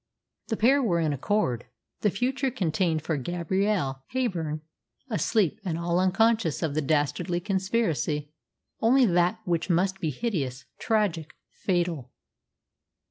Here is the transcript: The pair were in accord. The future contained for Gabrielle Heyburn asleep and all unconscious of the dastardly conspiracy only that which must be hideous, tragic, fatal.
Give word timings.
The 0.47 0.57
pair 0.57 0.81
were 0.81 0.99
in 0.99 1.13
accord. 1.13 1.67
The 1.99 2.09
future 2.09 2.49
contained 2.49 3.03
for 3.03 3.17
Gabrielle 3.17 4.03
Heyburn 4.13 4.61
asleep 5.11 5.59
and 5.63 5.77
all 5.77 5.99
unconscious 5.99 6.63
of 6.63 6.73
the 6.73 6.81
dastardly 6.81 7.39
conspiracy 7.39 8.31
only 8.79 9.05
that 9.05 9.37
which 9.45 9.69
must 9.69 9.99
be 9.99 10.09
hideous, 10.09 10.65
tragic, 10.79 11.35
fatal. 11.51 12.09